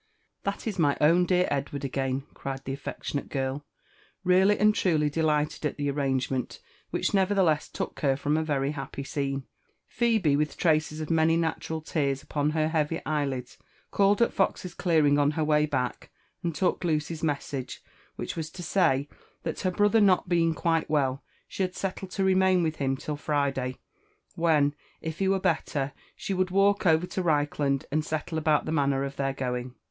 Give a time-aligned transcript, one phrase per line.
[0.45, 3.63] "That is my own dear Edward again!" cried the affeclionale girl,
[4.23, 9.03] really and truly delighted at the arrangement, which nevertheless took her from a very happy
[9.03, 9.45] scene.
[9.85, 13.59] Phebe, with traces of many "natural tears" upon her heavy eyelids,
[13.91, 16.09] called at Fox's c'*aring on her way back,
[16.41, 17.83] and took Lucy's message,
[18.15, 19.07] which was to say,
[19.45, 23.15] (hat her brother not being quite well, she had settled to remain with him till
[23.17, 23.75] Friday,
[24.33, 28.71] when, if he were better, she would walk over to Reichland and settle about the
[28.71, 29.75] manner of their going.